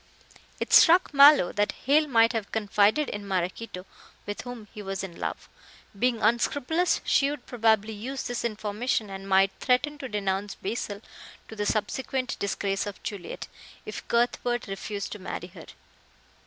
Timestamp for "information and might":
8.43-9.51